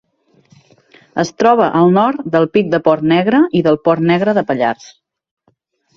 Es 1.23 1.31
troba 1.41 1.67
al 1.81 1.93
nord 1.99 2.25
del 2.37 2.49
Pic 2.57 2.73
de 2.73 2.81
Port 2.89 3.07
Negre 3.15 3.45
i 3.61 3.65
del 3.69 3.81
Port 3.87 4.07
Negre 4.13 4.35
de 4.39 4.45
Pallars. 4.49 4.89